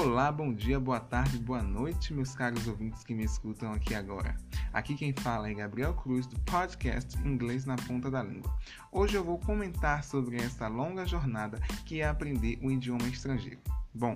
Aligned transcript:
Olá, 0.00 0.30
bom 0.30 0.54
dia, 0.54 0.78
boa 0.78 1.00
tarde, 1.00 1.36
boa 1.38 1.60
noite, 1.60 2.14
meus 2.14 2.32
caros 2.32 2.68
ouvintes 2.68 3.02
que 3.02 3.12
me 3.12 3.24
escutam 3.24 3.72
aqui 3.72 3.96
agora. 3.96 4.36
Aqui 4.72 4.94
quem 4.94 5.12
fala 5.12 5.50
é 5.50 5.54
Gabriel 5.54 5.92
Cruz 5.92 6.24
do 6.24 6.38
podcast 6.42 7.18
Inglês 7.26 7.64
na 7.64 7.74
Ponta 7.74 8.08
da 8.08 8.22
Língua. 8.22 8.56
Hoje 8.92 9.16
eu 9.16 9.24
vou 9.24 9.40
comentar 9.40 10.04
sobre 10.04 10.36
essa 10.36 10.68
longa 10.68 11.04
jornada 11.04 11.58
que 11.84 12.00
é 12.00 12.06
aprender 12.06 12.60
um 12.62 12.70
idioma 12.70 13.08
estrangeiro. 13.08 13.58
Bom, 13.92 14.14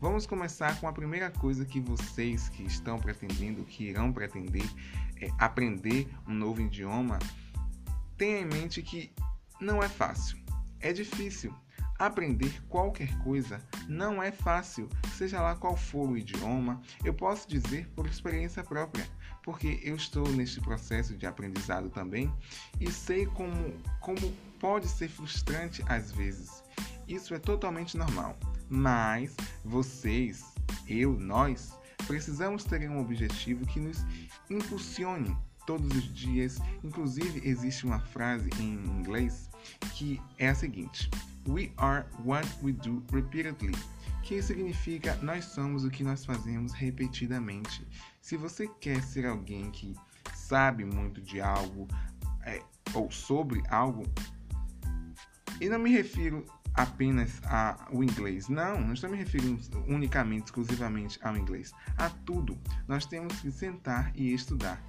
vamos 0.00 0.26
começar 0.26 0.76
com 0.80 0.88
a 0.88 0.92
primeira 0.92 1.30
coisa 1.30 1.64
que 1.64 1.78
vocês 1.78 2.48
que 2.48 2.64
estão 2.64 2.98
pretendendo, 2.98 3.62
que 3.62 3.84
irão 3.84 4.12
pretender 4.12 4.68
é 5.20 5.28
aprender 5.38 6.12
um 6.26 6.34
novo 6.34 6.60
idioma, 6.60 7.20
tenham 8.18 8.40
em 8.40 8.46
mente 8.46 8.82
que 8.82 9.12
não 9.60 9.80
é 9.80 9.88
fácil, 9.88 10.36
é 10.80 10.92
difícil. 10.92 11.54
Aprender 11.98 12.62
qualquer 12.68 13.16
coisa 13.18 13.60
não 13.88 14.22
é 14.22 14.30
fácil, 14.30 14.88
seja 15.16 15.40
lá 15.40 15.54
qual 15.54 15.76
for 15.76 16.10
o 16.10 16.16
idioma. 16.16 16.80
Eu 17.04 17.14
posso 17.14 17.48
dizer 17.48 17.88
por 17.94 18.06
experiência 18.06 18.62
própria, 18.62 19.08
porque 19.42 19.80
eu 19.82 19.96
estou 19.96 20.28
neste 20.28 20.60
processo 20.60 21.16
de 21.16 21.26
aprendizado 21.26 21.88
também 21.88 22.32
e 22.80 22.90
sei 22.90 23.26
como, 23.26 23.74
como 24.00 24.32
pode 24.60 24.88
ser 24.88 25.08
frustrante 25.08 25.82
às 25.88 26.12
vezes. 26.12 26.62
Isso 27.08 27.34
é 27.34 27.38
totalmente 27.38 27.96
normal, 27.96 28.36
mas 28.68 29.34
vocês, 29.64 30.44
eu, 30.88 31.18
nós, 31.18 31.78
precisamos 32.06 32.64
ter 32.64 32.88
um 32.90 33.00
objetivo 33.00 33.66
que 33.66 33.80
nos 33.80 34.04
impulsione 34.50 35.36
todos 35.66 35.90
os 35.96 36.14
dias. 36.14 36.58
Inclusive, 36.82 37.46
existe 37.46 37.84
uma 37.84 38.00
frase 38.00 38.50
em 38.60 38.74
inglês 38.74 39.48
que 39.94 40.20
é 40.38 40.48
a 40.48 40.54
seguinte: 40.54 41.10
We 41.46 41.72
are 41.76 42.06
what 42.24 42.46
we 42.62 42.72
do 42.72 43.02
repeatedly, 43.12 43.74
que 44.22 44.42
significa 44.42 45.16
nós 45.22 45.44
somos 45.44 45.84
o 45.84 45.90
que 45.90 46.02
nós 46.02 46.24
fazemos 46.24 46.72
repetidamente. 46.72 47.86
Se 48.20 48.36
você 48.36 48.66
quer 48.80 49.02
ser 49.02 49.26
alguém 49.26 49.70
que 49.70 49.94
sabe 50.34 50.84
muito 50.84 51.20
de 51.20 51.40
algo 51.40 51.86
é, 52.44 52.62
ou 52.94 53.10
sobre 53.10 53.62
algo, 53.68 54.04
e 55.60 55.68
não 55.68 55.78
me 55.78 55.90
refiro 55.90 56.44
apenas 56.76 57.40
ao 57.44 58.02
inglês. 58.04 58.48
Não, 58.48 58.80
não 58.80 58.92
estou 58.92 59.10
me 59.10 59.16
referindo 59.16 59.62
unicamente, 59.88 60.46
exclusivamente 60.46 61.18
ao 61.22 61.36
inglês. 61.36 61.72
A 61.96 62.10
tudo. 62.10 62.58
Nós 62.86 63.06
temos 63.06 63.40
que 63.40 63.50
sentar 63.50 64.12
e 64.14 64.32
estudar. 64.32 64.82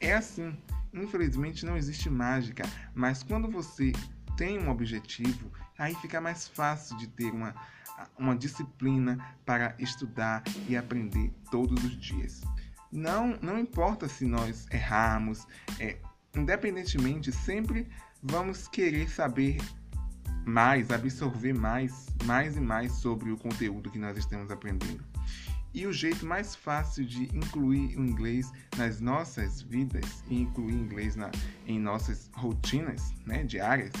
É 0.00 0.14
assim. 0.14 0.56
Infelizmente 0.92 1.66
não 1.66 1.76
existe 1.76 2.08
mágica, 2.08 2.64
mas 2.94 3.22
quando 3.22 3.50
você 3.50 3.92
tem 4.38 4.56
um 4.56 4.70
objetivo, 4.70 5.50
aí 5.76 5.94
fica 5.96 6.20
mais 6.20 6.46
fácil 6.46 6.96
de 6.96 7.08
ter 7.08 7.30
uma, 7.32 7.54
uma 8.16 8.36
disciplina 8.36 9.18
para 9.44 9.74
estudar 9.80 10.44
e 10.68 10.76
aprender 10.76 11.32
todos 11.50 11.84
os 11.84 12.00
dias. 12.00 12.40
Não, 12.90 13.36
não 13.42 13.58
importa 13.58 14.08
se 14.08 14.24
nós 14.24 14.66
errarmos, 14.70 15.44
é, 15.80 15.98
independentemente, 16.34 17.32
sempre 17.32 17.88
vamos 18.22 18.68
querer 18.68 19.10
saber 19.10 19.58
mais, 20.46 20.90
absorver 20.92 21.52
mais, 21.52 22.06
mais 22.24 22.56
e 22.56 22.60
mais 22.60 22.92
sobre 22.92 23.32
o 23.32 23.36
conteúdo 23.36 23.90
que 23.90 23.98
nós 23.98 24.16
estamos 24.16 24.52
aprendendo. 24.52 25.04
E 25.74 25.84
o 25.84 25.92
jeito 25.92 26.24
mais 26.24 26.54
fácil 26.54 27.04
de 27.04 27.24
incluir 27.36 27.98
o 27.98 28.04
inglês 28.04 28.50
nas 28.76 29.00
nossas 29.00 29.60
vidas 29.60 30.22
e 30.28 30.40
incluir 30.40 30.74
inglês 30.74 31.16
na, 31.16 31.30
em 31.66 31.78
nossas 31.78 32.30
rotinas 32.32 33.12
né, 33.26 33.42
diárias 33.42 33.92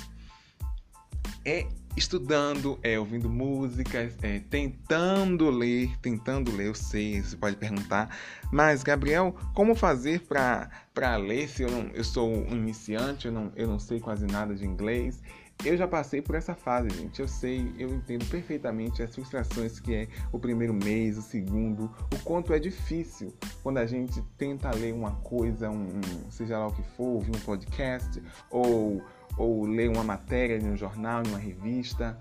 é 1.48 1.66
estudando, 1.96 2.78
é 2.82 2.98
ouvindo 2.98 3.28
músicas, 3.28 4.14
é 4.22 4.38
tentando 4.38 5.48
ler, 5.48 5.98
tentando 6.00 6.54
ler, 6.54 6.66
eu 6.66 6.74
sei, 6.74 7.22
você 7.22 7.36
pode 7.36 7.56
perguntar, 7.56 8.14
mas 8.52 8.82
Gabriel, 8.82 9.34
como 9.54 9.74
fazer 9.74 10.20
para 10.20 11.16
ler 11.16 11.48
se 11.48 11.62
eu 11.62 11.70
não 11.70 11.88
eu 11.94 12.04
sou 12.04 12.30
um 12.30 12.52
iniciante, 12.52 13.26
eu 13.26 13.32
não, 13.32 13.50
eu 13.56 13.66
não 13.66 13.78
sei 13.78 13.98
quase 13.98 14.26
nada 14.26 14.54
de 14.54 14.64
inglês? 14.64 15.22
Eu 15.64 15.76
já 15.76 15.88
passei 15.88 16.22
por 16.22 16.36
essa 16.36 16.54
fase, 16.54 16.88
gente. 16.90 17.20
Eu 17.20 17.26
sei, 17.26 17.74
eu 17.76 17.88
entendo 17.88 18.24
perfeitamente 18.26 19.02
as 19.02 19.12
frustrações 19.12 19.80
que 19.80 19.92
é 19.92 20.08
o 20.30 20.38
primeiro 20.38 20.72
mês, 20.72 21.18
o 21.18 21.22
segundo, 21.22 21.90
o 22.14 22.18
quanto 22.22 22.52
é 22.52 22.60
difícil 22.60 23.34
quando 23.60 23.78
a 23.78 23.86
gente 23.86 24.22
tenta 24.36 24.70
ler 24.70 24.94
uma 24.94 25.16
coisa, 25.16 25.68
um, 25.68 26.00
seja 26.30 26.58
lá 26.58 26.68
o 26.68 26.72
que 26.72 26.82
for, 26.96 27.14
ouvir 27.14 27.34
um 27.34 27.40
podcast 27.40 28.22
ou 28.50 29.02
ou 29.36 29.66
ler 29.66 29.88
uma 29.90 30.04
matéria 30.04 30.56
em 30.56 30.70
um 30.70 30.76
jornal, 30.76 31.22
em 31.24 31.28
uma 31.28 31.38
revista. 31.38 32.18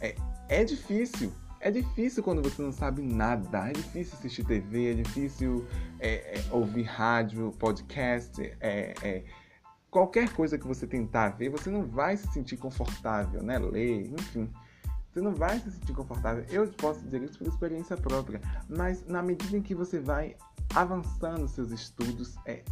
É, 0.00 0.14
é 0.48 0.64
difícil. 0.64 1.32
É 1.60 1.70
difícil 1.70 2.22
quando 2.22 2.42
você 2.42 2.62
não 2.62 2.72
sabe 2.72 3.02
nada. 3.02 3.68
É 3.68 3.72
difícil 3.72 4.14
assistir 4.18 4.44
TV, 4.44 4.92
é 4.92 4.94
difícil 4.94 5.66
é, 5.98 6.38
é, 6.38 6.44
ouvir 6.50 6.84
rádio, 6.84 7.52
podcast. 7.58 8.40
É, 8.60 8.94
é, 9.02 9.24
qualquer 9.90 10.32
coisa 10.32 10.58
que 10.58 10.66
você 10.66 10.86
tentar 10.86 11.30
ver, 11.30 11.48
você 11.48 11.70
não 11.70 11.84
vai 11.84 12.16
se 12.16 12.28
sentir 12.28 12.56
confortável, 12.56 13.42
né? 13.42 13.58
Ler, 13.58 14.06
enfim. 14.12 14.50
Você 15.12 15.22
não 15.22 15.34
vai 15.34 15.58
se 15.58 15.70
sentir 15.70 15.94
confortável. 15.94 16.44
Eu 16.50 16.68
posso 16.68 17.00
dizer 17.00 17.22
isso 17.22 17.38
por 17.38 17.46
experiência 17.48 17.96
própria. 17.96 18.40
Mas 18.68 19.06
na 19.06 19.22
medida 19.22 19.56
em 19.56 19.62
que 19.62 19.74
você 19.74 19.98
vai 19.98 20.36
avançando 20.74 21.48
seus 21.48 21.70
estudos, 21.70 22.36
é, 22.44 22.62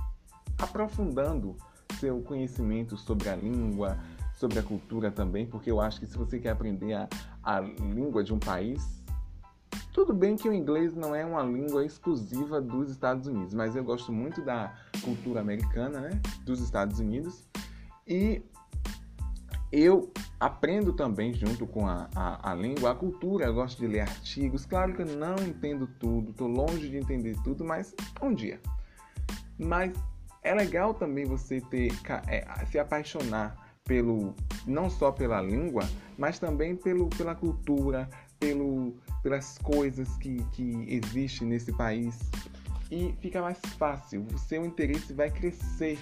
aprofundando 0.59 1.57
seu 2.01 2.21
conhecimento 2.21 2.97
sobre 2.97 3.29
a 3.29 3.37
língua, 3.37 3.99
sobre 4.35 4.59
a 4.59 4.63
cultura 4.63 5.11
também, 5.11 5.47
porque 5.47 5.71
eu 5.71 5.81
acho 5.81 6.01
que 6.01 6.07
se 6.07 6.17
você 6.17 6.39
quer 6.39 6.51
aprender 6.51 6.95
a, 6.95 7.09
a 7.43 7.61
língua 7.61 8.23
de 8.23 8.33
um 8.33 8.39
país, 8.39 9.03
tudo 9.93 10.13
bem 10.13 10.37
que 10.37 10.49
o 10.49 10.53
inglês 10.53 10.95
não 10.95 11.15
é 11.15 11.25
uma 11.25 11.43
língua 11.43 11.85
exclusiva 11.85 12.61
dos 12.61 12.91
Estados 12.91 13.27
Unidos, 13.27 13.55
mas 13.55 13.77
eu 13.77 13.85
gosto 13.85 14.13
muito 14.13 14.43
da 14.43 14.75
cultura 15.03 15.41
americana, 15.41 16.01
né, 16.01 16.21
dos 16.45 16.61
Estados 16.61 16.99
Unidos, 16.99 17.45
e 18.07 18.43
eu 19.71 20.13
aprendo 20.39 20.93
também 20.93 21.33
junto 21.33 21.67
com 21.67 21.87
a, 21.87 22.09
a, 22.15 22.53
a, 22.53 22.55
língua, 22.55 22.93
a 22.93 22.95
cultura, 22.95 23.47
eu 23.47 23.55
gosto 23.55 23.79
de 23.79 23.87
ler 23.87 24.01
artigos. 24.01 24.65
Claro 24.65 24.95
que 24.95 25.03
eu 25.03 25.07
não 25.07 25.35
entendo 25.37 25.89
tudo, 25.99 26.31
estou 26.31 26.47
longe 26.47 26.89
de 26.89 26.97
entender 26.97 27.37
tudo, 27.43 27.65
mas 27.65 27.95
um 28.23 28.33
dia. 28.33 28.61
Mas 29.59 29.93
é 30.45 30.55
legal 30.55 30.95
também 30.95 31.25
você 31.25 31.61
ter 31.63 31.91
é, 32.29 32.45
se 32.67 32.79
apaixonar 32.79 33.57
pelo 33.83 34.35
não 34.67 34.89
só 34.89 35.11
pela 35.11 35.41
língua, 35.41 35.83
mas 36.17 36.39
também 36.39 36.77
pelo, 36.77 37.09
pela 37.09 37.35
cultura, 37.35 38.09
pelo, 38.39 38.95
pelas 39.23 39.59
coisas 39.59 40.17
que, 40.19 40.45
que 40.53 40.87
existem 40.89 41.49
nesse 41.49 41.73
país. 41.73 42.19
E 42.91 43.15
fica 43.21 43.41
mais 43.41 43.59
fácil, 43.79 44.27
o 44.33 44.39
seu 44.39 44.65
interesse 44.65 45.13
vai 45.13 45.31
crescer. 45.31 45.99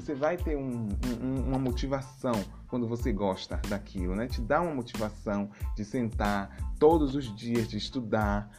Você 0.00 0.14
vai 0.14 0.36
ter 0.36 0.56
um, 0.56 0.88
um, 1.22 1.48
uma 1.48 1.58
motivação 1.58 2.32
quando 2.66 2.88
você 2.88 3.12
gosta 3.12 3.60
daquilo, 3.68 4.16
né? 4.16 4.26
Te 4.26 4.40
dá 4.40 4.60
uma 4.60 4.74
motivação 4.74 5.50
de 5.76 5.84
sentar 5.84 6.74
todos 6.78 7.14
os 7.14 7.34
dias, 7.36 7.68
de 7.68 7.76
estudar, 7.76 8.50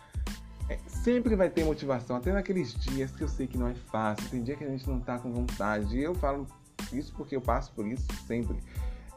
é, 0.69 0.77
sempre 0.87 1.35
vai 1.35 1.49
ter 1.49 1.63
motivação, 1.63 2.15
até 2.15 2.31
naqueles 2.31 2.73
dias 2.73 3.11
que 3.11 3.23
eu 3.23 3.27
sei 3.27 3.47
que 3.47 3.57
não 3.57 3.67
é 3.67 3.73
fácil, 3.73 4.29
tem 4.29 4.43
dia 4.43 4.55
que 4.55 4.63
a 4.63 4.69
gente 4.69 4.87
não 4.89 4.99
tá 4.99 5.17
com 5.17 5.31
vontade. 5.31 5.97
E 5.97 6.03
eu 6.03 6.15
falo 6.15 6.47
isso 6.91 7.13
porque 7.13 7.35
eu 7.35 7.41
passo 7.41 7.71
por 7.73 7.85
isso 7.85 8.07
sempre. 8.25 8.57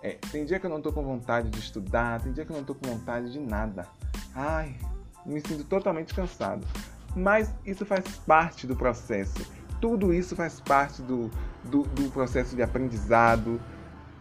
É, 0.03 0.19
tem 0.31 0.45
dia 0.45 0.59
que 0.59 0.67
eu 0.67 0.71
não 0.71 0.81
tô 0.81 0.93
com 0.93 1.03
vontade 1.03 1.49
de 1.51 1.59
estudar, 1.59 2.21
tem 2.21 2.33
dia 2.33 2.45
que 2.45 2.51
eu 2.51 2.57
não 2.57 2.65
tô 2.65 2.75
com 2.75 2.89
vontade 2.89 3.33
de 3.33 3.39
nada. 3.39 3.87
Ai, 4.35 4.77
me 5.25 5.41
sinto 5.41 5.65
totalmente 5.65 6.15
cansado. 6.15 6.67
Mas 7.15 7.53
isso 7.65 7.87
faz 7.87 8.05
parte 8.27 8.67
do 8.67 8.77
processo. 8.77 9.47
Tudo 9.81 10.13
isso 10.13 10.37
faz 10.37 10.61
parte 10.61 11.01
do, 11.03 11.31
do, 11.65 11.83
do 11.83 12.11
processo 12.11 12.55
de 12.55 12.63
aprendizado. 12.63 13.61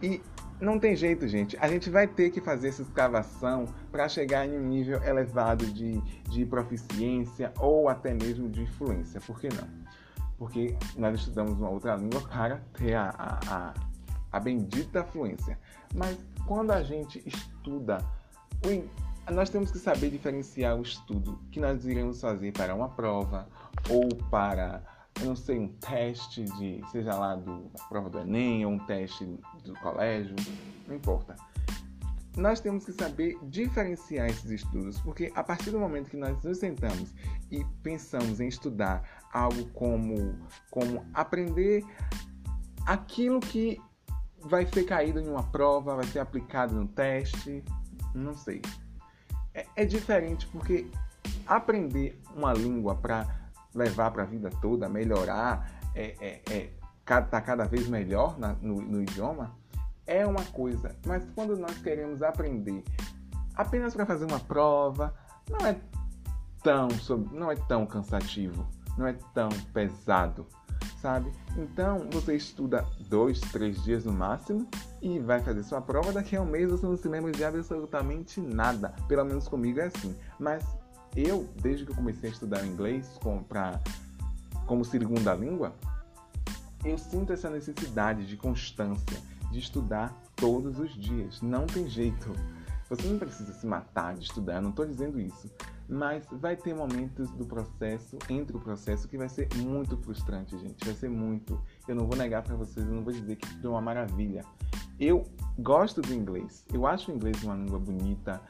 E 0.02 0.20
não 0.60 0.78
tem 0.78 0.96
jeito, 0.96 1.28
gente. 1.28 1.56
A 1.60 1.68
gente 1.68 1.90
vai 1.90 2.06
ter 2.06 2.30
que 2.30 2.40
fazer 2.40 2.68
essa 2.68 2.82
escavação 2.82 3.66
para 3.90 4.08
chegar 4.08 4.46
em 4.46 4.56
um 4.56 4.62
nível 4.62 5.02
elevado 5.02 5.66
de, 5.66 6.00
de 6.30 6.46
proficiência 6.46 7.52
ou 7.58 7.88
até 7.88 8.14
mesmo 8.14 8.48
de 8.48 8.62
influência. 8.62 9.20
Por 9.20 9.38
que 9.38 9.48
não? 9.48 9.68
Porque 10.38 10.76
nós 10.96 11.18
estudamos 11.18 11.58
uma 11.58 11.68
outra 11.68 11.94
língua 11.96 12.20
para 12.22 12.56
ter 12.74 12.94
a, 12.94 13.10
a, 13.10 13.38
a, 13.54 13.74
a 14.32 14.40
bendita 14.40 15.04
fluência. 15.04 15.58
Mas 15.94 16.18
quando 16.46 16.70
a 16.70 16.82
gente 16.82 17.22
estuda, 17.26 17.98
nós 19.30 19.50
temos 19.50 19.70
que 19.70 19.78
saber 19.78 20.10
diferenciar 20.10 20.76
o 20.76 20.82
estudo 20.82 21.38
que 21.50 21.60
nós 21.60 21.84
iremos 21.84 22.20
fazer 22.20 22.52
para 22.52 22.74
uma 22.74 22.88
prova 22.88 23.48
ou 23.88 24.08
para 24.30 24.82
eu 25.20 25.26
não 25.26 25.36
sei, 25.36 25.58
um 25.58 25.68
teste 25.68 26.44
de, 26.44 26.82
seja 26.90 27.14
lá 27.14 27.36
do 27.36 27.70
prova 27.88 28.10
do 28.10 28.20
Enem 28.20 28.66
ou 28.66 28.72
um 28.72 28.78
teste 28.78 29.24
do 29.64 29.74
colégio, 29.80 30.34
não 30.86 30.96
importa. 30.96 31.36
Nós 32.36 32.60
temos 32.60 32.84
que 32.84 32.92
saber 32.92 33.38
diferenciar 33.44 34.28
esses 34.28 34.50
estudos, 34.50 35.00
porque 35.00 35.32
a 35.34 35.42
partir 35.42 35.70
do 35.70 35.78
momento 35.78 36.10
que 36.10 36.18
nós 36.18 36.42
nos 36.42 36.58
sentamos 36.58 37.14
e 37.50 37.64
pensamos 37.82 38.40
em 38.40 38.48
estudar 38.48 39.02
algo 39.32 39.64
como, 39.70 40.38
como 40.70 41.04
aprender 41.14 41.82
aquilo 42.84 43.40
que 43.40 43.80
vai 44.40 44.66
ser 44.66 44.84
caído 44.84 45.18
em 45.18 45.28
uma 45.28 45.42
prova, 45.44 45.96
vai 45.96 46.04
ser 46.04 46.18
aplicado 46.18 46.74
no 46.74 46.86
teste, 46.86 47.64
não 48.14 48.34
sei. 48.34 48.60
É, 49.54 49.66
é 49.74 49.84
diferente 49.86 50.46
porque 50.48 50.86
aprender 51.46 52.20
uma 52.34 52.52
língua 52.52 52.94
para 52.94 53.45
levar 53.76 54.10
para 54.10 54.22
a 54.22 54.26
vida 54.26 54.50
toda, 54.60 54.88
melhorar, 54.88 55.70
é, 55.94 56.16
é, 56.20 56.42
é, 56.50 56.70
tá 57.04 57.40
cada 57.40 57.64
vez 57.64 57.88
melhor 57.88 58.38
na, 58.38 58.54
no, 58.54 58.80
no 58.80 59.02
idioma, 59.02 59.54
é 60.06 60.26
uma 60.26 60.44
coisa. 60.44 60.96
Mas 61.06 61.24
quando 61.34 61.56
nós 61.56 61.78
queremos 61.78 62.22
aprender 62.22 62.82
apenas 63.54 63.94
para 63.94 64.06
fazer 64.06 64.24
uma 64.24 64.40
prova, 64.40 65.14
não 65.50 65.66
é 65.66 65.76
tão, 66.62 66.88
não 67.32 67.50
é 67.50 67.56
tão 67.56 67.86
cansativo, 67.86 68.66
não 68.96 69.06
é 69.06 69.14
tão 69.34 69.48
pesado, 69.72 70.46
sabe? 71.00 71.30
Então 71.56 72.08
você 72.10 72.36
estuda 72.36 72.84
dois, 73.08 73.40
três 73.40 73.82
dias 73.84 74.04
no 74.04 74.12
máximo 74.12 74.68
e 75.00 75.18
vai 75.18 75.40
fazer 75.40 75.62
sua 75.62 75.80
prova. 75.80 76.12
Daqui 76.12 76.36
a 76.36 76.42
um 76.42 76.46
mês 76.46 76.70
você 76.70 76.86
não 76.86 76.96
se 76.96 77.08
lembra 77.08 77.32
de 77.32 77.44
absolutamente 77.44 78.40
nada. 78.40 78.94
Pelo 79.08 79.24
menos 79.24 79.48
comigo 79.48 79.80
é 79.80 79.84
assim. 79.84 80.14
Mas 80.38 80.64
eu, 81.16 81.48
desde 81.62 81.86
que 81.86 81.92
eu 81.92 81.96
comecei 81.96 82.28
a 82.28 82.32
estudar 82.32 82.64
inglês 82.66 83.18
com, 83.22 83.42
pra, 83.42 83.80
como 84.66 84.84
segunda 84.84 85.34
língua, 85.34 85.74
eu 86.84 86.98
sinto 86.98 87.32
essa 87.32 87.48
necessidade 87.48 88.26
de 88.26 88.36
constância, 88.36 89.18
de 89.50 89.58
estudar 89.58 90.14
todos 90.36 90.78
os 90.78 90.94
dias. 90.94 91.40
Não 91.40 91.66
tem 91.66 91.88
jeito. 91.88 92.32
Você 92.88 93.08
não 93.08 93.18
precisa 93.18 93.52
se 93.52 93.66
matar 93.66 94.14
de 94.14 94.24
estudar, 94.24 94.60
não 94.60 94.70
estou 94.70 94.86
dizendo 94.86 95.18
isso. 95.18 95.50
Mas 95.88 96.24
vai 96.30 96.54
ter 96.54 96.74
momentos 96.74 97.30
do 97.30 97.44
processo, 97.44 98.18
entre 98.28 98.56
o 98.56 98.60
processo, 98.60 99.08
que 99.08 99.16
vai 99.16 99.28
ser 99.28 99.48
muito 99.56 99.96
frustrante, 99.96 100.56
gente. 100.58 100.84
Vai 100.84 100.94
ser 100.94 101.08
muito. 101.08 101.60
Eu 101.88 101.96
não 101.96 102.06
vou 102.06 102.16
negar 102.16 102.42
para 102.42 102.54
vocês, 102.54 102.86
eu 102.86 102.92
não 102.92 103.02
vou 103.02 103.12
dizer 103.12 103.36
que 103.36 103.48
é 103.64 103.68
uma 103.68 103.80
maravilha. 103.80 104.44
Eu 105.00 105.24
gosto 105.58 106.00
do 106.00 106.12
inglês. 106.12 106.64
Eu 106.72 106.86
acho 106.86 107.10
o 107.10 107.14
inglês 107.14 107.42
uma 107.42 107.54
língua 107.54 107.78
bonita, 107.78 108.40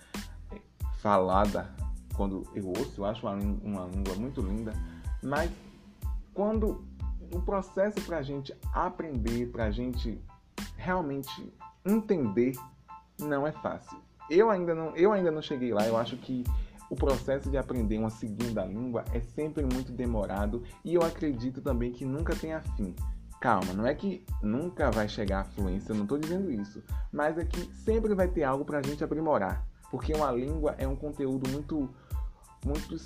é, 0.50 0.60
falada. 0.98 1.85
Quando 2.16 2.44
eu 2.54 2.68
ouço, 2.68 3.00
eu 3.00 3.04
acho 3.04 3.26
uma, 3.26 3.34
uma 3.34 3.84
língua 3.86 4.14
muito 4.16 4.40
linda. 4.40 4.72
Mas 5.22 5.50
quando 6.32 6.84
o 7.32 7.40
processo 7.40 8.00
para 8.02 8.18
a 8.18 8.22
gente 8.22 8.54
aprender, 8.72 9.46
para 9.50 9.64
a 9.64 9.70
gente 9.70 10.20
realmente 10.76 11.52
entender, 11.84 12.52
não 13.18 13.46
é 13.46 13.52
fácil. 13.52 13.98
Eu 14.28 14.50
ainda 14.50 14.74
não, 14.74 14.96
eu 14.96 15.12
ainda 15.12 15.30
não 15.30 15.42
cheguei 15.42 15.72
lá. 15.72 15.86
Eu 15.86 15.96
acho 15.96 16.16
que 16.16 16.44
o 16.90 16.94
processo 16.94 17.50
de 17.50 17.56
aprender 17.56 17.98
uma 17.98 18.10
segunda 18.10 18.64
língua 18.64 19.04
é 19.12 19.20
sempre 19.20 19.64
muito 19.64 19.92
demorado 19.92 20.62
e 20.84 20.94
eu 20.94 21.02
acredito 21.02 21.60
também 21.60 21.92
que 21.92 22.04
nunca 22.04 22.34
tenha 22.34 22.60
fim. 22.76 22.94
Calma, 23.40 23.72
não 23.74 23.86
é 23.86 23.94
que 23.94 24.24
nunca 24.42 24.90
vai 24.90 25.08
chegar 25.08 25.40
à 25.40 25.44
fluência, 25.44 25.92
eu 25.92 25.96
não 25.96 26.04
estou 26.04 26.18
dizendo 26.18 26.50
isso, 26.50 26.82
mas 27.12 27.36
é 27.36 27.44
que 27.44 27.60
sempre 27.74 28.14
vai 28.14 28.28
ter 28.28 28.44
algo 28.44 28.64
para 28.64 28.78
a 28.78 28.82
gente 28.82 29.04
aprimorar, 29.04 29.64
porque 29.90 30.14
uma 30.14 30.32
língua 30.32 30.74
é 30.78 30.88
um 30.88 30.96
conteúdo 30.96 31.48
muito, 31.50 31.90
muito 32.66 32.96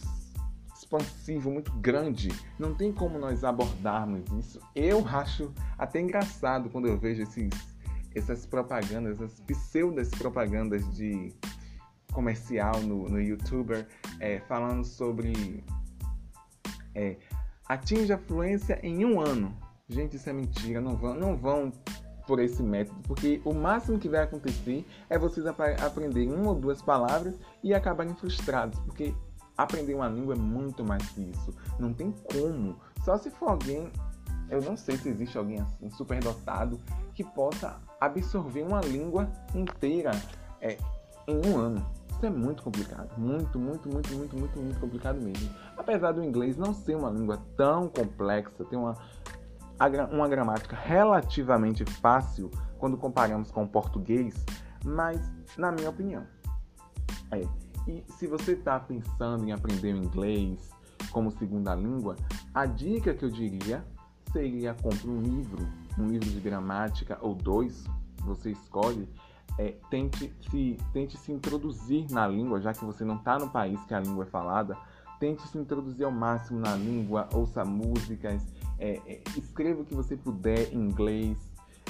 expansivo, 0.75 1.51
muito 1.51 1.71
grande. 1.73 2.29
Não 2.59 2.75
tem 2.75 2.93
como 2.93 3.19
nós 3.19 3.45
abordarmos 3.45 4.25
isso. 4.39 4.59
Eu 4.75 5.07
acho 5.07 5.53
até 5.79 6.01
engraçado 6.01 6.71
quando 6.71 6.89
eu 6.89 6.99
vejo 6.99 7.23
esses, 7.23 7.51
essas 8.15 8.47
propagandas, 8.47 9.21
essas 9.21 9.39
pseudas 9.41 10.09
propagandas 10.09 10.83
de 10.95 11.33
comercial 12.13 12.81
no, 12.81 13.09
no 13.09 13.21
YouTuber 13.21 13.87
é, 14.19 14.41
falando 14.41 14.85
sobre 14.85 15.63
é, 16.95 17.17
atinge 17.69 18.13
a 18.13 18.19
fluência 18.19 18.81
em 18.83 19.05
um 19.05 19.21
ano. 19.21 19.57
Gente, 19.89 20.17
isso 20.17 20.29
é 20.31 20.33
mentira. 20.33 20.81
Não 20.81 20.97
vão, 20.97 21.15
não 21.15 21.37
vão 21.37 21.73
por 22.27 22.39
esse 22.39 22.63
método, 22.63 23.01
porque 23.03 23.41
o 23.45 23.53
máximo 23.53 23.99
que 23.99 24.09
vai 24.09 24.23
acontecer 24.23 24.87
é 25.09 25.19
vocês 25.19 25.47
ap 25.47 25.61
aprenderem 25.61 26.33
uma 26.33 26.51
ou 26.51 26.55
duas 26.55 26.81
palavras 26.81 27.35
e 27.61 27.75
acabarem 27.75 28.15
frustrados, 28.15 28.79
porque 28.81 29.13
aprender 29.63 29.95
uma 29.95 30.09
língua 30.09 30.35
é 30.35 30.39
muito 30.39 30.85
mais 30.85 31.07
que 31.11 31.23
isso. 31.23 31.55
Não 31.79 31.93
tem 31.93 32.11
como. 32.11 32.77
Só 33.05 33.17
se 33.17 33.31
for 33.31 33.51
alguém, 33.51 33.91
eu 34.49 34.61
não 34.63 34.77
sei 34.77 34.97
se 34.97 35.09
existe 35.09 35.37
alguém 35.37 35.61
assim, 35.61 35.91
superdotado, 35.91 36.81
que 37.15 37.25
possa 37.25 37.81
absorver 38.01 38.63
uma 38.63 38.81
língua 38.81 39.31
inteira 39.55 40.11
é, 40.61 40.79
em 41.27 41.47
um 41.47 41.59
ano. 41.59 41.87
Isso 42.11 42.27
é 42.27 42.31
muito 42.31 42.63
complicado, 42.63 43.11
muito, 43.17 43.59
muito, 43.59 43.89
muito, 43.89 44.15
muito, 44.15 44.37
muito, 44.37 44.61
muito 44.61 44.81
complicado 44.81 45.19
mesmo. 45.21 45.49
Apesar 45.77 46.13
do 46.13 46.23
inglês 46.23 46.57
não 46.57 46.75
ser 46.75 46.95
uma 46.95 47.11
língua 47.11 47.39
tão 47.57 47.89
complexa, 47.89 48.65
tem 48.65 48.79
uma, 48.79 48.95
uma 50.13 50.29
gramática 50.29 50.77
relativamente 50.77 51.85
fácil 51.85 52.51
quando 52.79 52.99
comparamos 52.99 53.51
com 53.51 53.63
o 53.63 53.69
português, 53.69 54.35
mas 54.85 55.19
na 55.57 55.73
minha 55.73 55.89
opinião. 55.89 56.27
É. 57.31 57.70
E 57.87 58.05
se 58.09 58.27
você 58.27 58.53
está 58.53 58.79
pensando 58.79 59.45
em 59.45 59.53
aprender 59.53 59.95
inglês 59.95 60.71
como 61.11 61.31
segunda 61.31 61.75
língua, 61.75 62.17
a 62.55 62.67
dica 62.67 63.15
que 63.15 63.25
eu 63.25 63.31
diria 63.31 63.85
seria 64.33 64.75
compre 64.75 65.09
um 65.09 65.21
livro, 65.21 65.67
um 65.99 66.07
livro 66.07 66.31
de 66.31 66.41
gramática 66.41 67.19
ou 67.21 67.35
dois, 67.35 67.85
você 68.25 68.51
escolhe 68.53 69.09
é, 69.59 69.75
tente, 69.91 70.33
se, 70.51 70.79
tente 70.93 71.19
se 71.19 71.33
introduzir 71.33 72.07
na 72.11 72.27
língua, 72.27 72.61
já 72.61 72.73
que 72.73 72.85
você 72.85 73.05
não 73.05 73.17
está 73.17 73.39
no 73.39 73.51
país 73.51 73.83
que 73.85 73.93
a 73.93 74.01
língua 74.01 74.25
é 74.25 74.27
falada, 74.27 74.77
tente 75.19 75.47
se 75.49 75.59
introduzir 75.59 76.05
ao 76.05 76.11
máximo 76.11 76.61
na 76.61 76.75
língua, 76.75 77.29
ouça 77.35 77.63
músicas, 77.63 78.43
é, 78.79 79.01
é, 79.07 79.23
escreva 79.37 79.83
o 79.83 79.85
que 79.85 79.95
você 79.95 80.17
puder 80.17 80.73
em 80.73 80.79
inglês, 80.79 81.37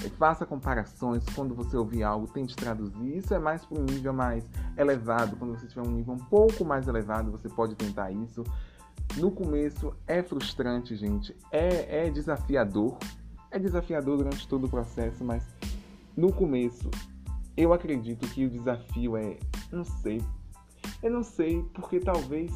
faça 0.08 0.46
comparações 0.46 1.24
quando 1.34 1.54
você 1.54 1.76
ouvir 1.76 2.02
algo, 2.02 2.26
tente 2.26 2.56
traduzir. 2.56 3.18
Isso 3.18 3.34
é 3.34 3.38
mais 3.38 3.64
para 3.64 3.78
um 3.78 3.84
nível 3.84 4.12
mais 4.12 4.44
elevado. 4.76 5.36
Quando 5.36 5.58
você 5.58 5.66
tiver 5.66 5.82
um 5.82 5.90
nível 5.90 6.14
um 6.14 6.18
pouco 6.18 6.64
mais 6.64 6.88
elevado, 6.88 7.30
você 7.30 7.48
pode 7.48 7.74
tentar 7.74 8.10
isso. 8.10 8.44
No 9.16 9.30
começo 9.30 9.92
é 10.06 10.22
frustrante, 10.22 10.94
gente, 10.94 11.36
é, 11.50 12.06
é 12.06 12.10
desafiador, 12.10 12.96
é 13.50 13.58
desafiador 13.58 14.18
durante 14.18 14.46
todo 14.46 14.66
o 14.66 14.68
processo, 14.68 15.24
mas 15.24 15.44
no 16.16 16.32
começo 16.32 16.88
eu 17.56 17.72
acredito 17.72 18.26
que 18.28 18.46
o 18.46 18.50
desafio 18.50 19.16
é, 19.16 19.36
não 19.72 19.84
sei, 19.84 20.22
eu 21.02 21.10
não 21.10 21.24
sei 21.24 21.62
porque 21.74 21.98
talvez 21.98 22.52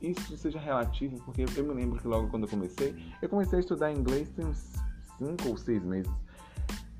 isso 0.00 0.36
seja 0.36 0.58
relativo, 0.58 1.16
porque 1.24 1.44
eu 1.56 1.64
me 1.64 1.74
lembro 1.74 2.00
que 2.00 2.06
logo 2.06 2.28
quando 2.28 2.44
eu 2.44 2.48
comecei, 2.48 2.94
eu 3.20 3.28
comecei 3.28 3.58
a 3.58 3.60
estudar 3.60 3.92
inglês 3.92 4.30
tem 4.30 4.44
uns 4.44 4.72
5 5.18 5.48
ou 5.48 5.56
6 5.56 5.82
meses. 5.84 6.12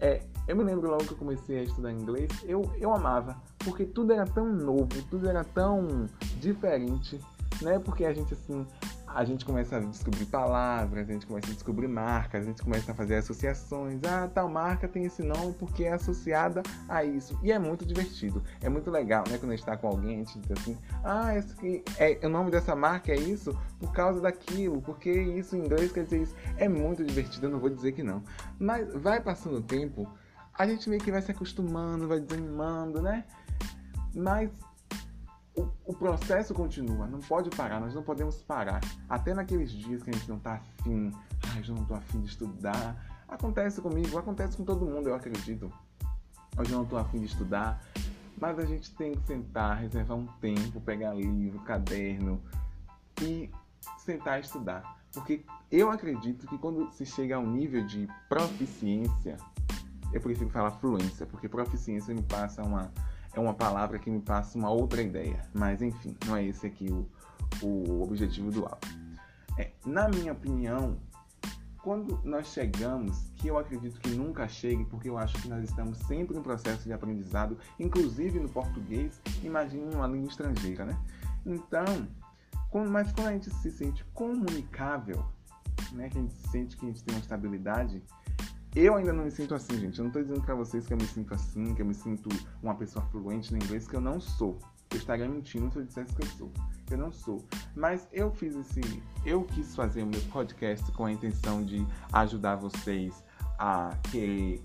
É, 0.02 0.20
eu 0.48 0.56
me 0.56 0.64
lembro 0.64 0.90
logo 0.90 1.04
que 1.04 1.12
eu 1.12 1.16
comecei 1.16 1.60
a 1.60 1.62
estudar 1.62 1.92
inglês, 1.92 2.28
eu, 2.42 2.68
eu 2.76 2.92
amava, 2.92 3.36
porque 3.58 3.84
tudo 3.84 4.12
era 4.12 4.26
tão 4.26 4.52
novo, 4.52 4.88
tudo 5.08 5.28
era 5.28 5.44
tão 5.44 6.06
diferente, 6.40 7.20
né? 7.60 7.78
Porque 7.78 8.04
a 8.04 8.12
gente 8.12 8.34
assim, 8.34 8.66
a 9.14 9.24
gente 9.24 9.44
começa 9.44 9.76
a 9.76 9.80
descobrir 9.80 10.26
palavras, 10.26 11.08
a 11.08 11.12
gente 11.12 11.26
começa 11.26 11.50
a 11.50 11.54
descobrir 11.54 11.88
marcas, 11.88 12.42
a 12.42 12.46
gente 12.46 12.62
começa 12.62 12.92
a 12.92 12.94
fazer 12.94 13.16
associações. 13.16 14.02
Ah, 14.04 14.28
tal 14.32 14.48
marca 14.48 14.88
tem 14.88 15.04
esse 15.04 15.22
nome 15.22 15.54
porque 15.58 15.84
é 15.84 15.92
associada 15.92 16.62
a 16.88 17.04
isso. 17.04 17.38
E 17.42 17.52
é 17.52 17.58
muito 17.58 17.84
divertido, 17.84 18.42
é 18.60 18.68
muito 18.68 18.90
legal, 18.90 19.24
né? 19.28 19.38
Quando 19.38 19.52
a 19.52 19.56
gente 19.56 19.60
está 19.60 19.76
com 19.76 19.88
alguém, 19.88 20.16
a 20.16 20.18
gente 20.18 20.38
diz 20.40 20.50
assim: 20.52 20.78
ah, 21.04 21.36
esse 21.36 21.52
aqui 21.52 21.84
é, 21.98 22.18
o 22.26 22.28
nome 22.28 22.50
dessa 22.50 22.74
marca 22.74 23.12
é 23.12 23.16
isso 23.16 23.56
por 23.78 23.92
causa 23.92 24.20
daquilo, 24.20 24.80
porque 24.82 25.10
isso 25.10 25.56
em 25.56 25.64
inglês 25.64 25.92
quer 25.92 26.04
dizer 26.04 26.22
isso. 26.22 26.34
É 26.56 26.68
muito 26.68 27.04
divertido, 27.04 27.46
eu 27.46 27.50
não 27.50 27.58
vou 27.58 27.70
dizer 27.70 27.92
que 27.92 28.02
não. 28.02 28.22
Mas 28.58 28.92
vai 28.94 29.20
passando 29.20 29.58
o 29.58 29.62
tempo, 29.62 30.08
a 30.54 30.66
gente 30.66 30.88
meio 30.88 31.02
que 31.02 31.10
vai 31.10 31.22
se 31.22 31.30
acostumando, 31.30 32.08
vai 32.08 32.20
desanimando, 32.20 33.00
né? 33.02 33.24
Mas 34.14 34.50
o, 35.54 35.68
o, 35.84 35.94
processo 35.94 36.54
continua, 36.54 37.06
não 37.06 37.20
pode 37.20 37.50
parar, 37.50 37.80
nós 37.80 37.94
não 37.94 38.02
podemos 38.02 38.42
parar. 38.42 38.80
Até 39.08 39.34
naqueles 39.34 39.70
dias 39.70 40.02
que 40.02 40.10
a 40.10 40.12
gente 40.12 40.28
não 40.28 40.38
tá 40.38 40.54
afim, 40.54 41.12
ai, 41.50 41.62
eu 41.66 41.74
não 41.74 41.84
tô 41.84 41.94
afim 41.94 42.20
de 42.20 42.28
estudar. 42.28 42.96
Acontece 43.28 43.80
comigo, 43.80 44.16
acontece 44.18 44.56
com 44.56 44.64
todo 44.64 44.86
mundo, 44.86 45.08
eu 45.08 45.14
acredito. 45.14 45.70
Hoje 46.56 46.72
eu 46.72 46.78
não 46.78 46.86
tô 46.86 46.96
afim 46.96 47.18
de 47.18 47.26
estudar, 47.26 47.82
mas 48.38 48.58
a 48.58 48.64
gente 48.64 48.94
tem 48.94 49.14
que 49.14 49.26
sentar, 49.26 49.78
reservar 49.78 50.16
um 50.16 50.26
tempo, 50.40 50.80
pegar 50.80 51.14
livro, 51.14 51.60
caderno 51.60 52.40
e 53.20 53.50
sentar 53.98 54.38
e 54.38 54.42
estudar. 54.42 55.02
Porque 55.12 55.44
eu 55.70 55.90
acredito 55.90 56.46
que 56.46 56.56
quando 56.58 56.90
se 56.92 57.04
chega 57.04 57.36
a 57.36 57.38
um 57.38 57.50
nível 57.50 57.84
de 57.86 58.08
proficiência, 58.28 59.36
eu 60.12 60.20
prefiro 60.20 60.50
falar 60.50 60.70
fluência, 60.72 61.26
porque 61.26 61.48
proficiência 61.48 62.14
me 62.14 62.22
passa 62.22 62.62
uma 62.62 62.90
é 63.34 63.40
uma 63.40 63.54
palavra 63.54 63.98
que 63.98 64.10
me 64.10 64.20
passa 64.20 64.58
uma 64.58 64.70
outra 64.70 65.02
ideia. 65.02 65.40
Mas 65.52 65.82
enfim, 65.82 66.16
não 66.26 66.36
é 66.36 66.44
esse 66.44 66.66
aqui 66.66 66.90
o, 66.90 67.08
o 67.62 68.02
objetivo 68.02 68.50
do 68.50 68.64
áudio. 68.66 69.02
É, 69.58 69.70
na 69.84 70.08
minha 70.08 70.32
opinião, 70.32 70.98
quando 71.82 72.20
nós 72.24 72.46
chegamos, 72.46 73.30
que 73.36 73.48
eu 73.48 73.58
acredito 73.58 73.98
que 74.00 74.10
nunca 74.10 74.46
chegue, 74.46 74.84
porque 74.84 75.08
eu 75.08 75.18
acho 75.18 75.40
que 75.42 75.48
nós 75.48 75.64
estamos 75.64 75.98
sempre 75.98 76.38
em 76.38 76.42
processo 76.42 76.84
de 76.84 76.92
aprendizado, 76.92 77.58
inclusive 77.78 78.38
no 78.38 78.48
português, 78.48 79.20
imagine 79.42 79.94
uma 79.94 80.06
língua 80.06 80.28
estrangeira, 80.28 80.84
né? 80.84 80.96
Então, 81.44 82.06
quando, 82.70 82.88
mas 82.88 83.12
quando 83.12 83.26
a 83.26 83.32
gente 83.32 83.50
se 83.50 83.70
sente 83.70 84.04
comunicável, 84.14 85.24
né, 85.90 86.08
que 86.08 86.18
a 86.18 86.20
gente 86.20 86.34
sente 86.48 86.76
que 86.76 86.86
a 86.86 86.88
gente 86.88 87.02
tem 87.02 87.16
uma 87.16 87.20
estabilidade, 87.20 88.02
eu 88.74 88.96
ainda 88.96 89.12
não 89.12 89.24
me 89.24 89.30
sinto 89.30 89.54
assim, 89.54 89.78
gente. 89.78 89.98
Eu 89.98 90.04
não 90.06 90.12
tô 90.12 90.20
dizendo 90.20 90.40
pra 90.40 90.54
vocês 90.54 90.86
que 90.86 90.92
eu 90.92 90.96
me 90.96 91.06
sinto 91.06 91.34
assim, 91.34 91.74
que 91.74 91.82
eu 91.82 91.86
me 91.86 91.94
sinto 91.94 92.28
uma 92.62 92.74
pessoa 92.74 93.04
fluente 93.06 93.52
no 93.52 93.58
inglês, 93.62 93.86
que 93.86 93.94
eu 93.94 94.00
não 94.00 94.20
sou. 94.20 94.58
Eu 94.90 94.98
estaria 94.98 95.28
mentindo 95.28 95.70
se 95.70 95.78
eu 95.78 95.84
dissesse 95.84 96.14
que 96.14 96.22
eu 96.22 96.26
sou. 96.28 96.52
Eu 96.90 96.98
não 96.98 97.12
sou. 97.12 97.44
Mas 97.74 98.08
eu 98.12 98.30
fiz 98.30 98.54
esse. 98.56 98.80
Eu 99.24 99.44
quis 99.44 99.74
fazer 99.74 100.02
o 100.02 100.06
meu 100.06 100.20
podcast 100.32 100.90
com 100.92 101.04
a 101.04 101.12
intenção 101.12 101.62
de 101.62 101.86
ajudar 102.12 102.56
vocês 102.56 103.22
a 103.58 103.96
querer, 104.10 104.62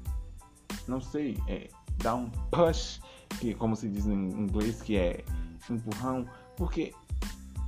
não 0.88 1.00
sei, 1.00 1.38
é, 1.48 1.70
dar 1.98 2.16
um 2.16 2.30
push, 2.52 3.02
que 3.40 3.54
como 3.54 3.76
se 3.76 3.88
diz 3.88 4.08
em 4.08 4.32
inglês, 4.32 4.82
que 4.82 4.98
é 4.98 5.24
empurrão, 5.70 6.26
porque 6.56 6.94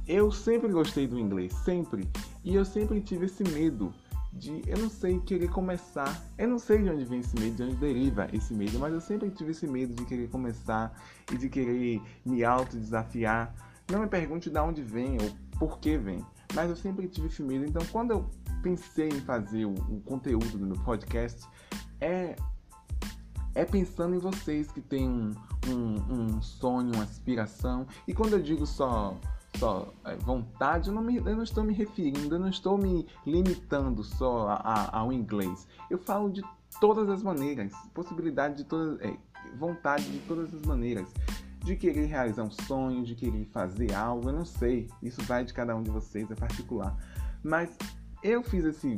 eu 0.07 0.31
sempre 0.31 0.69
gostei 0.69 1.05
do 1.05 1.19
inglês, 1.19 1.53
sempre. 1.53 2.09
E 2.43 2.55
eu 2.55 2.65
sempre 2.65 2.99
tive 3.01 3.25
esse 3.25 3.43
medo 3.43 3.93
de, 4.31 4.61
eu 4.67 4.77
não 4.77 4.89
sei, 4.89 5.19
querer 5.19 5.49
começar. 5.49 6.23
Eu 6.37 6.47
não 6.47 6.59
sei 6.59 6.83
de 6.83 6.89
onde 6.89 7.05
vem 7.05 7.19
esse 7.19 7.37
medo, 7.39 7.55
de 7.55 7.63
onde 7.63 7.75
deriva 7.75 8.27
esse 8.33 8.53
medo, 8.53 8.79
mas 8.79 8.93
eu 8.93 9.01
sempre 9.01 9.29
tive 9.31 9.51
esse 9.51 9.67
medo 9.67 9.93
de 9.93 10.05
querer 10.05 10.29
começar 10.29 10.93
e 11.31 11.37
de 11.37 11.49
querer 11.49 12.01
me 12.25 12.43
autodesafiar. 12.43 13.53
Não 13.91 14.01
me 14.01 14.07
pergunte 14.07 14.49
de 14.49 14.59
onde 14.59 14.81
vem 14.81 15.17
ou 15.21 15.57
por 15.57 15.79
que 15.79 15.97
vem, 15.97 16.23
mas 16.53 16.69
eu 16.69 16.75
sempre 16.75 17.07
tive 17.07 17.27
esse 17.27 17.41
medo. 17.41 17.65
Então, 17.65 17.81
quando 17.91 18.11
eu 18.11 18.29
pensei 18.61 19.09
em 19.09 19.21
fazer 19.21 19.65
o, 19.65 19.73
o 19.73 20.01
conteúdo 20.01 20.57
do 20.57 20.65
meu 20.65 20.79
podcast, 20.83 21.47
é 21.99 22.35
é 23.55 23.65
pensando 23.65 24.15
em 24.15 24.19
vocês 24.19 24.71
que 24.71 24.79
têm 24.79 25.09
um, 25.09 25.33
um, 25.67 26.13
um 26.13 26.41
sonho, 26.41 26.93
uma 26.93 27.03
aspiração. 27.03 27.85
E 28.07 28.13
quando 28.13 28.33
eu 28.33 28.41
digo 28.41 28.65
só 28.65 29.17
só 29.59 29.93
é, 30.05 30.15
vontade, 30.15 30.87
eu 30.87 30.95
não, 30.95 31.03
me, 31.03 31.17
eu 31.17 31.35
não 31.35 31.43
estou 31.43 31.63
me 31.63 31.73
referindo, 31.73 32.33
eu 32.33 32.39
não 32.39 32.49
estou 32.49 32.77
me 32.77 33.05
limitando 33.25 34.03
só 34.03 34.47
a, 34.47 34.55
a, 34.55 34.99
ao 34.99 35.11
inglês. 35.11 35.67
Eu 35.89 35.97
falo 35.97 36.31
de 36.31 36.41
todas 36.79 37.09
as 37.09 37.21
maneiras, 37.21 37.73
possibilidade 37.93 38.57
de 38.57 38.63
todas, 38.63 38.99
é, 39.01 39.15
vontade 39.57 40.09
de 40.09 40.19
todas 40.19 40.53
as 40.53 40.61
maneiras, 40.61 41.07
de 41.59 41.75
querer 41.75 42.05
realizar 42.05 42.43
um 42.43 42.51
sonho, 42.51 43.03
de 43.03 43.15
querer 43.15 43.45
fazer 43.47 43.93
algo, 43.93 44.29
eu 44.29 44.33
não 44.33 44.45
sei, 44.45 44.87
isso 45.03 45.21
vai 45.23 45.43
de 45.43 45.53
cada 45.53 45.75
um 45.75 45.83
de 45.83 45.91
vocês, 45.91 46.31
é 46.31 46.35
particular. 46.35 46.95
Mas 47.43 47.77
eu 48.23 48.41
fiz 48.41 48.63
esse, 48.63 48.95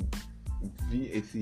esse 0.91 1.41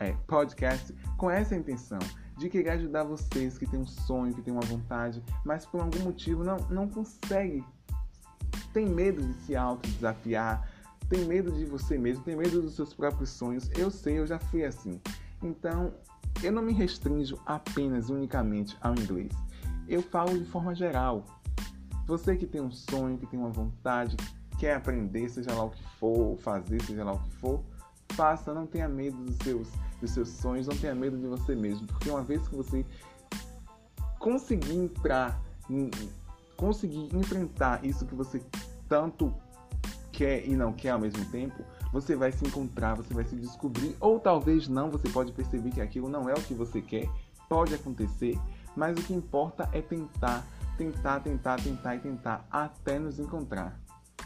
é, 0.00 0.12
podcast 0.26 0.92
com 1.16 1.30
essa 1.30 1.54
intenção 1.54 2.00
de 2.36 2.48
querer 2.48 2.70
ajudar 2.70 3.04
vocês 3.04 3.56
que 3.56 3.66
têm 3.66 3.80
um 3.80 3.86
sonho, 3.86 4.34
que 4.34 4.42
têm 4.42 4.52
uma 4.52 4.62
vontade, 4.62 5.22
mas 5.44 5.64
por 5.66 5.80
algum 5.80 6.00
motivo 6.00 6.44
não, 6.44 6.56
não 6.70 6.88
consegue 6.88 7.64
tem 8.78 8.86
medo 8.86 9.20
de 9.20 9.34
se 9.34 9.56
autodesafiar, 9.56 10.70
tem 11.08 11.24
medo 11.24 11.50
de 11.50 11.64
você 11.64 11.98
mesmo, 11.98 12.22
tem 12.22 12.36
medo 12.36 12.62
dos 12.62 12.76
seus 12.76 12.94
próprios 12.94 13.28
sonhos. 13.30 13.68
Eu 13.76 13.90
sei, 13.90 14.20
eu 14.20 14.26
já 14.26 14.38
fui 14.38 14.64
assim. 14.64 15.00
Então, 15.42 15.92
eu 16.44 16.52
não 16.52 16.62
me 16.62 16.72
restringo 16.72 17.40
apenas, 17.44 18.08
unicamente 18.08 18.76
ao 18.80 18.94
inglês. 18.94 19.32
Eu 19.88 20.00
falo 20.00 20.38
de 20.38 20.44
forma 20.44 20.76
geral. 20.76 21.24
Você 22.06 22.36
que 22.36 22.46
tem 22.46 22.60
um 22.60 22.70
sonho, 22.70 23.18
que 23.18 23.26
tem 23.26 23.40
uma 23.40 23.50
vontade, 23.50 24.16
quer 24.60 24.76
aprender, 24.76 25.28
seja 25.28 25.52
lá 25.52 25.64
o 25.64 25.70
que 25.70 25.82
for, 25.98 26.38
fazer, 26.38 26.80
seja 26.82 27.02
lá 27.02 27.14
o 27.14 27.18
que 27.18 27.30
for, 27.32 27.60
faça, 28.12 28.54
não 28.54 28.64
tenha 28.64 28.88
medo 28.88 29.16
dos 29.24 29.34
seus, 29.38 29.68
dos 30.00 30.12
seus 30.12 30.28
sonhos, 30.28 30.68
não 30.68 30.76
tenha 30.76 30.94
medo 30.94 31.18
de 31.18 31.26
você 31.26 31.56
mesmo, 31.56 31.84
porque 31.88 32.08
uma 32.08 32.22
vez 32.22 32.46
que 32.46 32.54
você 32.54 32.86
conseguir 34.20 34.76
entrar 34.76 35.42
conseguir 36.58 37.08
enfrentar 37.14 37.82
isso 37.84 38.04
que 38.04 38.14
você 38.14 38.42
tanto 38.88 39.34
quer 40.12 40.46
e 40.46 40.56
não 40.56 40.72
quer 40.72 40.90
ao 40.90 40.98
mesmo 40.98 41.24
tempo, 41.26 41.64
você 41.92 42.16
vai 42.16 42.32
se 42.32 42.44
encontrar, 42.44 42.94
você 42.94 43.14
vai 43.14 43.24
se 43.24 43.36
descobrir, 43.36 43.96
ou 44.00 44.18
talvez 44.18 44.68
não, 44.68 44.90
você 44.90 45.08
pode 45.08 45.32
perceber 45.32 45.70
que 45.70 45.80
aquilo 45.80 46.08
não 46.08 46.28
é 46.28 46.34
o 46.34 46.42
que 46.42 46.54
você 46.54 46.82
quer, 46.82 47.08
pode 47.48 47.74
acontecer, 47.74 48.38
mas 48.76 48.98
o 48.98 49.02
que 49.02 49.14
importa 49.14 49.68
é 49.72 49.80
tentar, 49.80 50.44
tentar, 50.76 51.20
tentar, 51.20 51.60
tentar 51.60 51.96
e 51.96 52.00
tentar 52.00 52.46
até 52.50 52.98
nos 52.98 53.18
encontrar. 53.18 53.78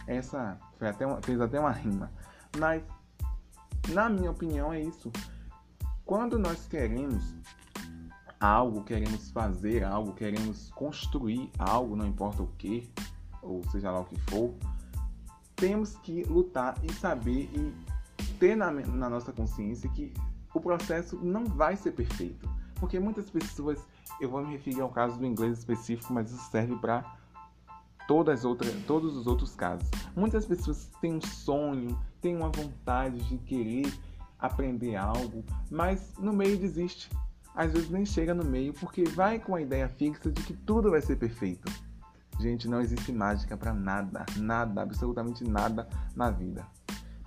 Essa 0.06 0.58
foi 0.78 0.88
até 0.88 1.06
uma, 1.06 1.20
fez 1.22 1.40
até 1.40 1.60
uma 1.60 1.70
rima, 1.70 2.10
mas 2.58 2.82
na 3.90 4.08
minha 4.08 4.30
opinião 4.30 4.72
é 4.72 4.80
isso. 4.80 5.12
Quando 6.04 6.38
nós 6.38 6.66
queremos 6.66 7.34
algo, 8.40 8.82
queremos 8.82 9.30
fazer 9.30 9.84
algo, 9.84 10.12
queremos 10.14 10.70
construir 10.70 11.50
algo, 11.58 11.94
não 11.94 12.06
importa 12.06 12.42
o 12.42 12.48
que, 12.58 12.90
ou 13.42 13.62
seja 13.70 13.90
lá 13.90 14.00
o 14.00 14.04
que 14.04 14.18
for, 14.30 14.54
temos 15.56 15.96
que 15.96 16.24
lutar 16.24 16.76
e 16.82 16.92
saber 16.92 17.50
e 17.54 17.74
ter 18.38 18.56
na, 18.56 18.70
na 18.70 19.10
nossa 19.10 19.32
consciência 19.32 19.88
que 19.90 20.12
o 20.54 20.60
processo 20.60 21.16
não 21.16 21.44
vai 21.44 21.76
ser 21.76 21.92
perfeito. 21.92 22.48
Porque 22.76 22.98
muitas 22.98 23.30
pessoas, 23.30 23.78
eu 24.20 24.28
vou 24.28 24.44
me 24.44 24.52
referir 24.52 24.80
ao 24.80 24.88
caso 24.88 25.18
do 25.18 25.26
inglês 25.26 25.58
específico, 25.58 26.12
mas 26.12 26.30
isso 26.30 26.50
serve 26.50 26.74
para 26.76 27.16
todas 28.08 28.44
outras, 28.44 28.74
todos 28.86 29.16
os 29.16 29.26
outros 29.26 29.54
casos. 29.54 29.88
Muitas 30.16 30.44
pessoas 30.44 30.90
têm 31.00 31.14
um 31.14 31.20
sonho, 31.20 31.98
têm 32.20 32.36
uma 32.36 32.48
vontade 32.48 33.18
de 33.28 33.38
querer 33.38 33.92
aprender 34.38 34.96
algo, 34.96 35.44
mas 35.70 36.12
no 36.18 36.32
meio 36.32 36.58
desiste 36.58 37.08
às 37.54 37.72
vezes 37.72 37.90
nem 37.90 38.04
chega 38.04 38.34
no 38.34 38.44
meio 38.44 38.72
porque 38.72 39.04
vai 39.04 39.38
com 39.38 39.54
a 39.54 39.60
ideia 39.60 39.88
fixa 39.88 40.30
de 40.30 40.42
que 40.42 40.54
tudo 40.54 40.90
vai 40.90 41.00
ser 41.00 41.16
perfeito. 41.16 41.70
Gente, 42.38 42.68
não 42.68 42.80
existe 42.80 43.12
mágica 43.12 43.56
para 43.56 43.72
nada, 43.72 44.26
nada, 44.36 44.82
absolutamente 44.82 45.44
nada 45.44 45.88
na 46.16 46.30
vida. 46.30 46.66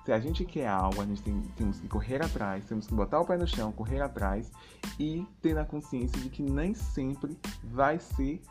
Se 0.04 0.12
a 0.12 0.20
gente 0.20 0.46
quer 0.46 0.68
algo, 0.68 1.02
a 1.02 1.06
gente 1.06 1.24
tem, 1.24 1.42
temos 1.56 1.80
que 1.80 1.88
correr 1.88 2.24
atrás, 2.24 2.66
temos 2.66 2.86
que 2.86 2.94
botar 2.94 3.20
o 3.20 3.26
pé 3.26 3.38
no 3.38 3.48
chão, 3.48 3.72
correr 3.72 4.02
atrás 4.02 4.52
e 5.00 5.26
ter 5.42 5.58
a 5.58 5.66
consciência 5.66 6.20
de 6.22 6.30
que 6.30 6.44
nem 6.44 6.76
sempre 6.76 7.38
vai 7.64 8.00
ser 8.00 8.42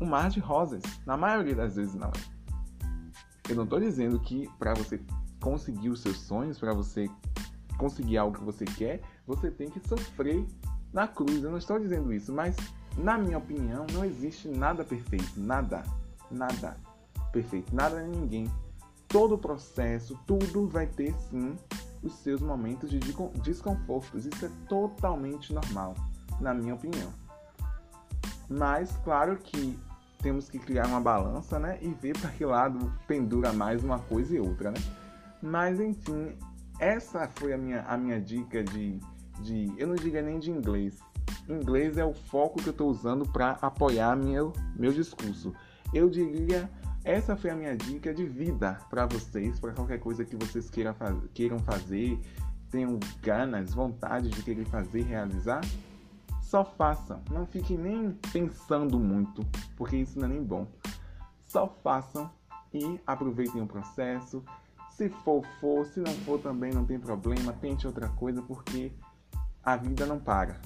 um 0.00 0.04
mar 0.04 0.28
de 0.28 0.40
rosas. 0.40 0.82
Na 1.06 1.16
maioria 1.16 1.54
das 1.54 1.76
vezes 1.76 1.94
não 1.94 2.08
é. 2.08 2.34
Eu 3.48 3.56
não 3.56 3.64
estou 3.64 3.80
dizendo 3.80 4.20
que 4.20 4.48
para 4.58 4.74
você 4.74 5.00
conseguir 5.40 5.88
os 5.88 6.00
seus 6.00 6.18
sonhos, 6.18 6.58
para 6.58 6.74
você 6.74 7.08
conseguir 7.78 8.18
algo 8.18 8.38
que 8.38 8.44
você 8.44 8.64
quer, 8.64 9.00
você 9.26 9.50
tem 9.50 9.70
que 9.70 9.80
sofrer 9.88 10.44
na 10.92 11.08
cruz. 11.08 11.42
Eu 11.42 11.50
não 11.50 11.58
estou 11.58 11.78
dizendo 11.78 12.12
isso, 12.12 12.32
mas 12.32 12.56
na 12.96 13.18
minha 13.18 13.38
opinião 13.38 13.86
não 13.92 14.04
existe 14.04 14.48
nada 14.48 14.84
perfeito, 14.84 15.32
nada, 15.36 15.82
nada 16.30 16.76
perfeito, 17.32 17.74
nada 17.74 18.02
nem 18.02 18.20
ninguém. 18.20 18.50
Todo 19.08 19.34
o 19.34 19.38
processo, 19.38 20.18
tudo 20.26 20.68
vai 20.68 20.86
ter 20.86 21.14
sim 21.30 21.56
os 22.02 22.14
seus 22.14 22.40
momentos 22.40 22.90
de 22.90 22.98
desconfortos. 22.98 24.26
Isso 24.26 24.44
é 24.44 24.50
totalmente 24.68 25.52
normal, 25.52 25.94
na 26.40 26.52
minha 26.52 26.74
opinião. 26.74 27.10
Mas 28.48 28.96
claro 29.04 29.36
que 29.36 29.78
temos 30.20 30.48
que 30.48 30.58
criar 30.58 30.86
uma 30.86 31.00
balança, 31.00 31.58
né, 31.58 31.78
e 31.82 31.88
ver 31.88 32.18
para 32.18 32.30
que 32.30 32.44
lado 32.44 32.92
pendura 33.06 33.52
mais 33.52 33.84
uma 33.84 33.98
coisa 33.98 34.34
e 34.34 34.40
outra, 34.40 34.70
né? 34.70 34.80
Mas 35.42 35.78
enfim, 35.78 36.36
essa 36.78 37.28
foi 37.34 37.52
a 37.52 37.58
minha, 37.58 37.82
a 37.82 37.96
minha 37.96 38.20
dica 38.20 38.64
de 38.64 38.98
de, 39.40 39.72
eu 39.76 39.86
não 39.86 39.94
diria 39.94 40.22
nem 40.22 40.38
de 40.38 40.50
inglês. 40.50 40.98
Inglês 41.48 41.98
é 41.98 42.04
o 42.04 42.14
foco 42.14 42.62
que 42.62 42.68
eu 42.68 42.72
estou 42.72 42.90
usando 42.90 43.26
para 43.26 43.52
apoiar 43.60 44.16
meu, 44.16 44.52
meu 44.76 44.92
discurso. 44.92 45.52
Eu 45.92 46.08
diria, 46.08 46.70
essa 47.04 47.36
foi 47.36 47.50
a 47.50 47.54
minha 47.54 47.76
dica 47.76 48.14
de 48.14 48.24
vida 48.24 48.78
para 48.88 49.06
vocês, 49.06 49.60
para 49.60 49.72
qualquer 49.72 50.00
coisa 50.00 50.24
que 50.24 50.36
vocês 50.36 50.70
queiram, 50.70 50.94
faz, 50.94 51.16
queiram 51.34 51.58
fazer, 51.58 52.18
tenham 52.70 52.98
ganas, 53.22 53.74
vontade 53.74 54.30
de 54.30 54.42
querer 54.42 54.64
fazer, 54.64 55.02
realizar. 55.02 55.60
Só 56.40 56.64
façam, 56.64 57.20
não 57.30 57.46
fiquem 57.46 57.76
nem 57.76 58.12
pensando 58.32 58.98
muito, 58.98 59.44
porque 59.76 59.96
isso 59.96 60.18
não 60.18 60.26
é 60.26 60.28
nem 60.30 60.42
bom. 60.42 60.66
Só 61.46 61.68
façam 61.82 62.30
e 62.72 63.00
aproveitem 63.06 63.60
o 63.60 63.66
processo. 63.66 64.42
Se 64.90 65.08
for, 65.08 65.44
for, 65.60 65.84
se 65.86 66.00
não 66.00 66.12
for 66.12 66.40
também 66.40 66.72
não 66.72 66.84
tem 66.84 66.98
problema, 66.98 67.52
tente 67.52 67.86
outra 67.86 68.08
coisa, 68.08 68.40
porque 68.40 68.92
a 69.62 69.76
vida 69.76 70.06
não 70.06 70.18
para. 70.18 70.60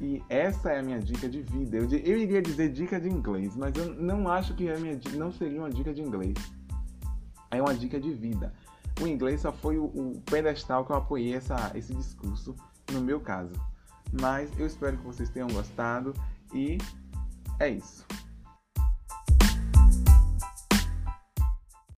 E 0.00 0.22
essa 0.28 0.72
é 0.72 0.78
a 0.78 0.82
minha 0.82 0.98
dica 0.98 1.28
de 1.28 1.42
vida. 1.42 1.76
Eu, 1.76 1.84
eu 1.90 2.18
iria 2.18 2.40
dizer 2.40 2.70
dica 2.70 2.98
de 2.98 3.08
inglês, 3.08 3.54
mas 3.54 3.74
eu 3.76 3.94
não 3.94 4.28
acho 4.28 4.54
que 4.54 4.70
a 4.70 4.78
minha 4.78 4.98
não 5.14 5.30
seria 5.30 5.60
uma 5.60 5.70
dica 5.70 5.92
de 5.92 6.00
inglês. 6.00 6.34
É 7.50 7.60
uma 7.60 7.74
dica 7.74 8.00
de 8.00 8.12
vida. 8.12 8.52
O 9.00 9.06
inglês 9.06 9.42
só 9.42 9.52
foi 9.52 9.76
o, 9.76 9.84
o 9.84 10.22
pedestal 10.24 10.84
que 10.84 10.92
eu 10.92 10.96
apoiei 10.96 11.34
essa, 11.34 11.70
esse 11.74 11.94
discurso, 11.94 12.54
no 12.92 13.00
meu 13.00 13.20
caso. 13.20 13.54
Mas 14.20 14.50
eu 14.58 14.66
espero 14.66 14.96
que 14.96 15.04
vocês 15.04 15.28
tenham 15.28 15.48
gostado 15.48 16.14
e 16.54 16.78
é 17.58 17.68
isso. 17.68 18.06